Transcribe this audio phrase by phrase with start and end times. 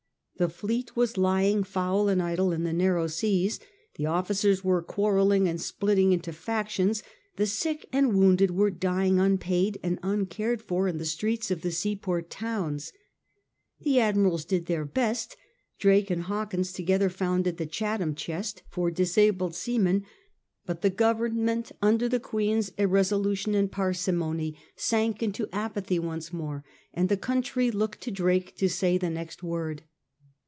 [0.37, 3.59] The fleet was lying foul and idle in the narrow seas;
[3.93, 7.03] the officers were quarrelling and splitting into factions;
[7.35, 11.69] the sick and wounded were dying unpaid and uncared for in the streets of the
[11.71, 12.91] seaport towns.
[13.81, 15.37] The admirals did their best.
[15.77, 20.05] Drake and Hawkins together founded the "Chatham Chest" for disabled seamen,
[20.65, 24.17] but the Government, under the Queen's 174 SIR FRANCIS DRAKE chap.
[24.17, 26.65] irresolution and parsimony, sank into apathy once more,
[26.95, 29.83] and the country looked to Drake to say the next word.